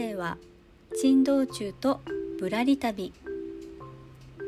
[0.00, 0.38] 生は
[0.98, 2.00] 珍道中と
[2.38, 3.12] ぶらり旅。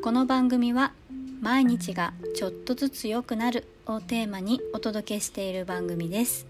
[0.03, 0.95] この番組は
[1.43, 6.47] 毎日がちょっとずつ良くなるをテーマにお届けしている番組です。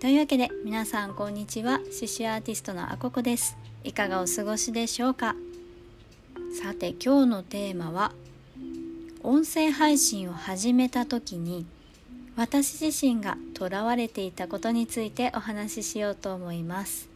[0.00, 1.78] というわけで皆さんこんにちは。
[1.78, 3.56] 刺繍アーティストのあここです。
[3.84, 5.34] いかがお過ごしでしょうか？
[6.62, 8.12] さて今日のテーマは
[9.22, 11.64] 音声配信を始めた時に
[12.36, 17.13] 私自身がとらわれていたことについてお話ししようと思います。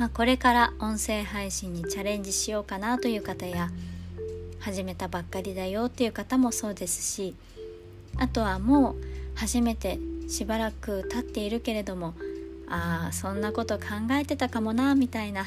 [0.00, 3.68] まあ、これから音声配信にチャレンジしようかなという方や
[4.58, 7.34] 始めたばっかりだよっていう方もそうですし
[8.16, 8.96] あとはもう
[9.34, 12.14] 初めてしばらく経っているけれども
[12.66, 15.44] ああそんなこと考えてたかもなみたいな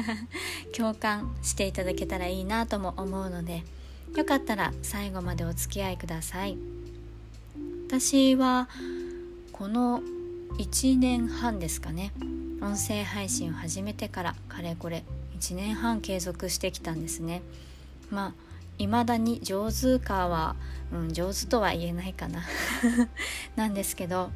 [0.74, 3.64] 共感していただけたらいいなとも思うので
[4.16, 6.56] よかったら最後までお付き合いください。
[7.88, 8.66] 私は
[9.52, 10.00] この
[10.56, 12.12] 1年半ですかね
[12.64, 15.04] 音声配信を始めてからかれこれ
[15.38, 17.42] 1年半継続してきたんですね。
[18.10, 18.34] まあ
[18.78, 20.56] 未だに上手かは、
[20.90, 22.42] うん、上手とは言えないかな。
[23.54, 24.30] なんですけど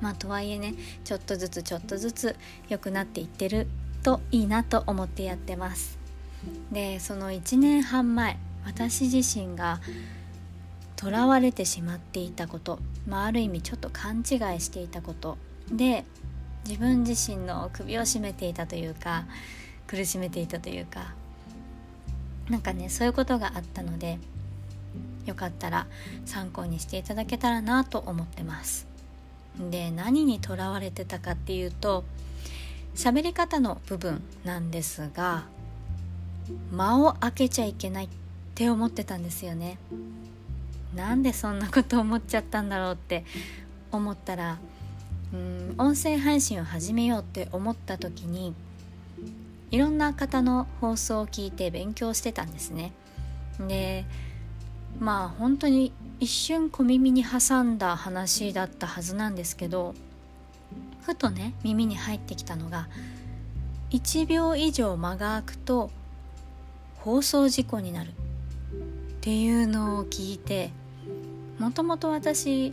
[0.00, 2.34] まあとはいえねちょっとずつちょっとずつ
[2.70, 3.66] 良くなっていってる
[4.02, 5.98] といいなと思ってやってます。
[6.72, 9.82] でその1年半前私自身が
[10.96, 15.36] とらわれてしまっていたこと、まあ、ある意味ちょっと勘違いしていたこと。
[15.70, 16.06] で
[16.68, 19.24] 自分自身の首を絞めていたというか
[19.86, 21.14] 苦しめていたというか。
[22.50, 24.18] なんかねそういうことがあったので
[25.26, 25.86] よかったら
[26.24, 28.86] 参考にしていただけたらなと思ってます。
[29.70, 32.04] で何にとらわれてたかっていうと
[32.94, 35.44] 喋り方の部分なんですが
[36.72, 38.08] 間を空けちゃいけないっ
[38.54, 39.78] て思ってたんですよね。
[40.94, 43.24] なんでそんなこと思っちゃったんだろうって
[43.92, 44.58] 思ったら
[45.32, 48.54] うん音声配信を始めようって思った時に
[49.70, 52.92] いろんな方の放送を聞いて勉強してたんですね。
[53.66, 54.06] で
[54.98, 59.94] まあ本当に一瞬小耳に挟んだ話だったはずなんですけど
[61.02, 62.88] ふとね耳に入ってきたのが
[63.90, 65.90] 1秒以上間が空くと
[66.96, 68.12] 放送事故になるっ
[69.20, 70.70] ていうのを聞いて
[71.58, 72.72] もともと私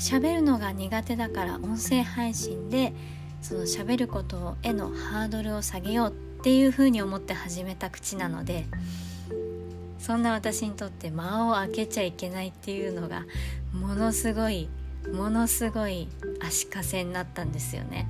[0.00, 2.94] 喋るのが苦手だから音声配信で
[3.42, 6.12] その喋ることへのハードルを下げようっ
[6.42, 8.64] ていうふうに思って始めた口なので
[9.98, 13.26] そんな私にとって間を空けちゃいけないっていうのが
[13.74, 14.70] ものすごい
[15.12, 16.08] ものすごい
[16.40, 18.06] 足かせになったんですよね。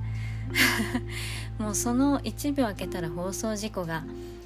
[1.59, 4.03] もうその1秒空けたら放送事故が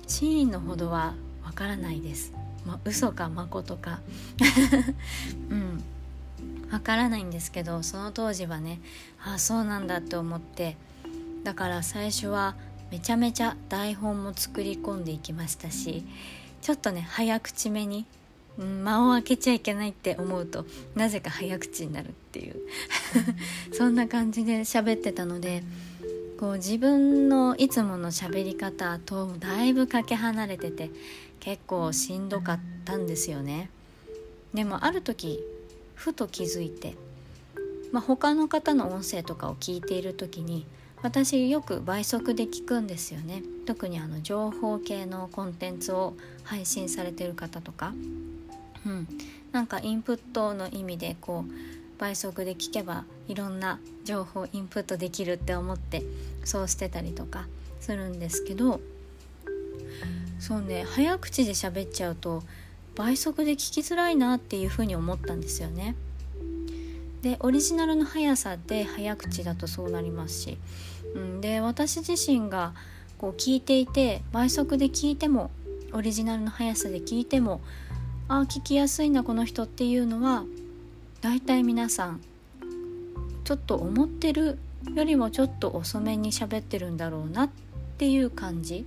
[0.08, 1.14] 真意のほどは
[1.44, 2.34] わからないです。
[2.66, 4.00] まあ、嘘かまことか。
[5.50, 5.84] うん。
[6.76, 8.82] わからないんですけどその当時はね
[9.26, 10.76] ああそうなんだって思って
[11.46, 12.56] だから最初は
[12.92, 16.04] めちゃめちゃ台本も作り込んでいきましたし
[16.62, 18.06] ちょっとね早口めに、
[18.58, 20.66] うん、間を空けちゃいけないって思うと
[20.96, 22.58] なぜか早口になるっていう。
[23.72, 25.64] そんな感じで喋ってたので
[26.38, 30.92] こう自分のいつもの喋り方とだいぶかけ離れてて
[31.40, 33.70] 結構しんどかったんですよね。
[34.54, 35.40] でもある時
[35.96, 36.96] ふと気づいて、
[37.92, 40.66] まあ、他の方の音声とかを聞いている時に
[41.02, 43.44] 私よく倍速で聞くんですよね。
[43.68, 47.94] 特にあの情報系のコンテンツを配信されてる方とか。
[48.86, 49.08] うん。
[49.52, 56.04] なんかインプットの意味でこう倍速で聞けばいろんな情報インプットできるって思って
[56.44, 57.46] そうしてたりとか
[57.80, 58.82] するんですけど。
[60.40, 60.86] そうね。
[60.90, 62.42] 早口で喋っちゃうと
[62.96, 65.96] 倍速で聞きづらいなっていうふうに思ったんですよね。
[67.22, 70.58] でオリジナルの速さで早口だとそうなりますし、
[71.16, 72.74] うん、で私自身が
[73.18, 75.50] こう聞いていて倍速で聞いても
[75.92, 77.62] オリジナルの速さで聞いても
[78.28, 80.44] ああ聞きやすいなこの人っていうのは
[81.22, 82.22] 大体皆さん
[83.44, 84.60] ちょっと思ってる
[84.94, 87.50] よりもちょっと遅めに喋ってるんだろうなっ
[87.98, 88.86] ていう感じ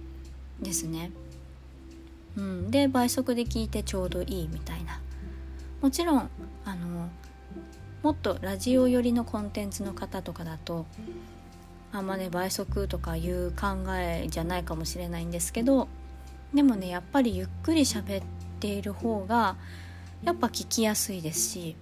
[0.60, 1.10] ですね。
[2.38, 5.00] うん、で倍速で聞いてちょうどいいみたいな
[5.82, 6.30] もちろん
[6.64, 7.08] あの
[8.02, 10.86] もっとラジオ寄りのコンテンツの方とかだと
[11.90, 15.88] あんまね倍速とかいう考えじゃないかもしれないんですけど
[16.54, 18.24] でもねやっぱりゆっくり喋っ
[18.60, 19.56] ている方が
[20.22, 21.76] やっぱ聞きやすいですし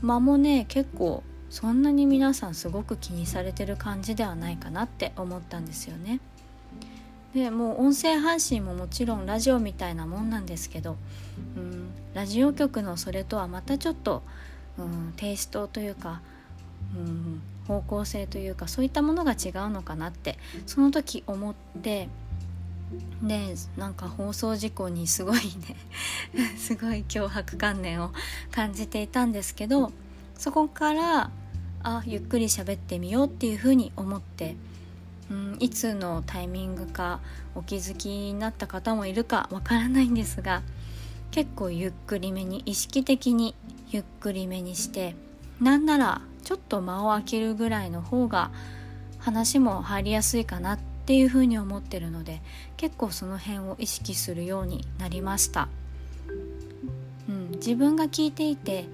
[0.00, 6.20] 間もね結構そんなに皆さんすごく気にされてる感じではないかなって思ったんですよね。
[7.36, 10.96] でもう音声配信ももちろんラジオみたいなもんなんですけど、
[11.54, 14.22] うん、ラジオ局のそれとはまたちょっと、
[14.78, 16.22] うん、テイストというか、
[16.96, 22.08] うん、方向性というかそういったものが違うのかなってその時思って
[23.22, 25.42] でなんか放送事故にすごいね
[26.56, 28.12] すごい脅迫観念を
[28.50, 29.92] 感じていたんですけど
[30.38, 31.30] そこから
[31.82, 34.56] あゆっくり喋ってみようっていうふうに思って、
[35.30, 37.20] うん、いつのタイミングか
[37.54, 40.62] お気づきになった方もいるかわからないんですが
[41.30, 43.54] 結構ゆっくりめに意識的に
[43.90, 45.16] ゆっくりめにして
[45.60, 48.50] なんならちょっと間を空けるぐらいの方が
[49.18, 52.40] 話も入りやすいかなっていうふうに思ってるので
[52.76, 55.68] 結構その辺を意識するようになりました、
[57.28, 58.84] うん、自分が聞いていて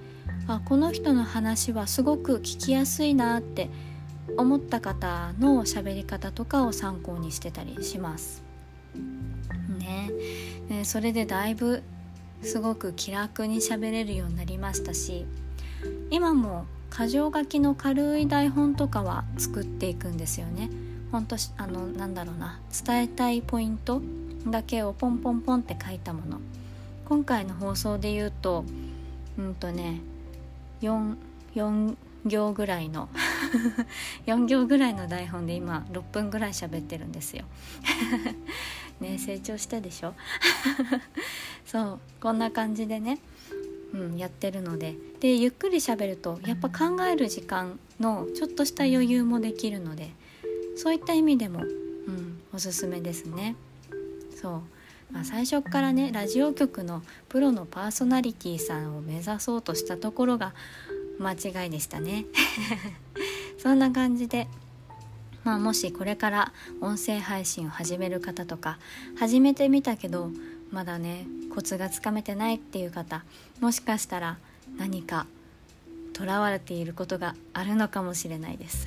[0.47, 3.69] あこの人の話はすごく聞きやすいなって
[4.37, 8.43] 思った方の喋り方とかを参考にしてたりします。
[9.79, 10.09] ね。
[10.69, 11.83] ねそれでだいぶ
[12.41, 15.25] すごく気楽に喋れるようになりましたし
[16.09, 20.69] 今も箇条書きの軽い台本とかは作っていくんですよね。
[21.11, 22.59] 本当あのなんだろうな。
[22.85, 24.01] 伝えたいポイント
[24.47, 26.39] だけをポンポンポンって書いたもの。
[27.05, 28.63] 今回の放送で言うと
[29.37, 30.01] うんとね
[30.81, 31.15] 4,
[31.55, 31.95] 4
[32.25, 33.09] 行ぐらいの
[34.25, 37.45] 4行ぐらいの台本で今6分ぐらい喋ってるんですよ
[38.99, 40.13] ね成長したでしょ？
[41.65, 43.19] そうこんな感じでね
[43.93, 50.09] うん、やってるのででゆっくり喋るとやっぱ考える時間のちょっとした余裕もできるので
[50.75, 53.55] そういった意味でも、うん、おすすめですね。
[54.35, 54.61] そう
[55.13, 60.55] まあ、最初からねラジオ局のプロのパーソナリティさんを目指そうとしたところが
[61.19, 62.25] 間違いでしたね。
[63.63, 64.47] そんな感じで。
[65.45, 68.77] まあ、もしこれから音声配信を始める方とか
[69.17, 70.29] 始めてみたけど
[70.71, 73.25] まだねコツがつかめてないっていう方
[73.59, 74.37] もしかしたら
[74.77, 75.25] 何か
[76.13, 78.85] とらわれていることがあるのかもしれないです。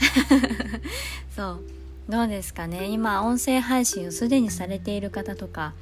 [1.34, 1.62] そう。
[2.08, 2.86] どうですかね。
[2.86, 5.74] 今音声配信をすでにされている方とか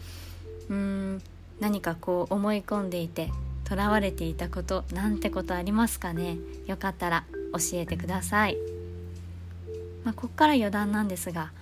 [0.69, 1.23] うーん
[1.61, 3.31] 何かこう思い込んでいて
[3.65, 6.39] とらわれていたことなんてことありますかね。
[6.67, 8.57] よかったら教えてください、
[10.05, 11.53] まあ、こっから余談なんですが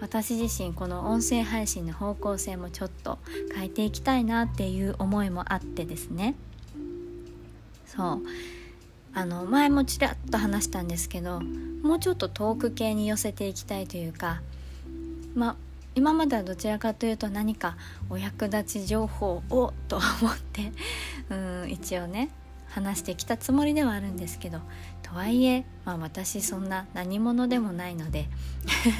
[0.00, 3.18] 私自身この音声配信の方向性もちょっと
[3.54, 6.34] 変えていきたいなっていう思いもあってですね。
[7.86, 8.22] そう。
[9.16, 14.42] あの前もちらっと話したんですけどもうちょっとトーク系に寄せていきたいというか
[15.36, 15.56] まあ
[15.94, 17.76] 今まではどちらかというと何か
[18.10, 20.72] お役立ち情報をと思って
[21.30, 21.34] う
[21.66, 22.30] ん一応ね
[22.74, 24.58] 話してきたつもりではあるんですけど
[25.02, 28.26] とはいえ、まあ、私そんな何者でもないので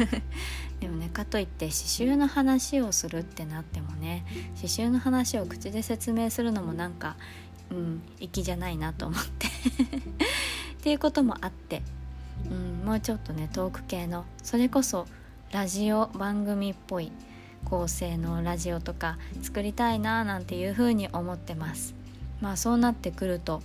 [0.78, 4.24] でもねかといって刺繍の話をするってなってもね
[4.54, 7.16] 刺繍の話を口で説明するのもなんか
[7.72, 9.50] うん粋じゃないなと思って っ
[10.80, 11.82] ていうこともあって、
[12.48, 15.06] うん、もうちょっとねトーク系のそれこそ
[15.50, 17.10] ラジオ番組っぽい
[17.64, 22.03] 構成のラジオとか作りたいななんていうふうに思ってます。
[22.44, 23.62] まあそうなってくると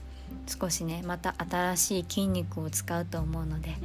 [0.47, 3.75] 少しねまた新しい筋肉を使うと思うので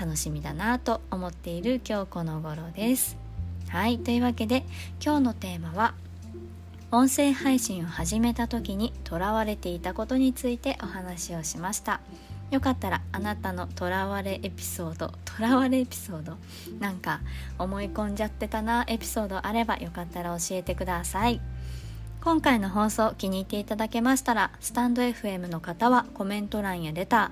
[0.00, 3.16] 楽しみだなと思っている今日この頃です。
[3.68, 4.64] はいというわけで
[5.04, 5.92] 今日のテーマは
[6.92, 12.00] 音声配信を始めた時にとらわれていたことについてお話をしました。
[12.52, 16.36] よかったらあなたのとらわれエピソードとらわれエピソード
[16.78, 17.20] なんか
[17.58, 21.40] 思い込んじゃってたなエピソードあればよかったら教えてください。
[22.28, 27.30] 今回の放送気に入っていただけましたらスタンド FM の方はコメント欄やレタ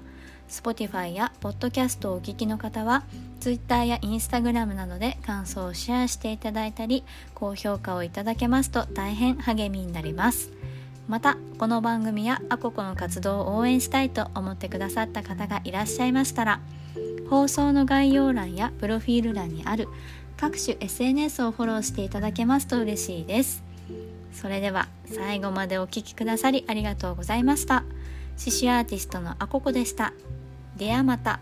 [0.49, 3.05] ー Spotify や Podcast をお聞きの方は
[3.38, 10.50] Twitter や Instagram などで感想をシェアしていただいたり高評価をいただけますと大変励みになります。
[11.09, 16.61] またこの番組やアココの活動を応援したいと思ってくださった方がいらっしゃいましたら
[17.29, 19.88] 放送の概要欄やプロフィール欄にある
[20.38, 23.62] 各種 SNS をフォローしていただけますと嬉しいです。
[24.37, 27.85] それでは最後までお聴きくださりありがとうございました。
[28.37, 30.12] 獅子アーティストのあここでした。
[30.76, 31.40] ではまた。